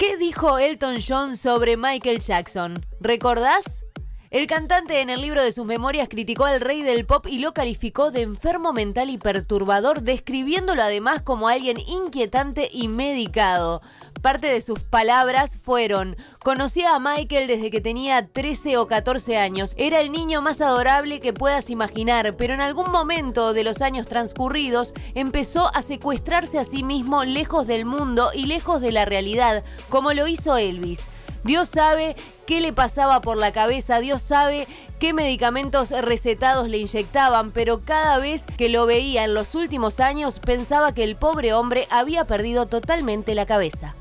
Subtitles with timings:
[0.00, 2.86] ¿Qué dijo Elton John sobre Michael Jackson?
[3.00, 3.84] ¿Recordás?
[4.30, 7.52] El cantante en el libro de sus memorias criticó al rey del pop y lo
[7.52, 13.82] calificó de enfermo mental y perturbador, describiéndolo además como alguien inquietante y medicado.
[14.22, 16.14] Parte de sus palabras fueron,
[16.44, 21.20] conocía a Michael desde que tenía 13 o 14 años, era el niño más adorable
[21.20, 26.64] que puedas imaginar, pero en algún momento de los años transcurridos empezó a secuestrarse a
[26.64, 31.08] sí mismo lejos del mundo y lejos de la realidad, como lo hizo Elvis.
[31.42, 32.14] Dios sabe
[32.46, 34.68] qué le pasaba por la cabeza, Dios sabe
[34.98, 40.40] qué medicamentos recetados le inyectaban, pero cada vez que lo veía en los últimos años
[40.40, 43.94] pensaba que el pobre hombre había perdido totalmente la cabeza.